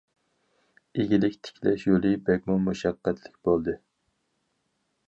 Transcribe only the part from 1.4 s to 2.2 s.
تىكلەش يولى